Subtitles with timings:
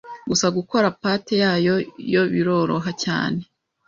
[0.29, 1.75] gusa gukora pate yayo
[2.13, 3.41] yo biroroha cyane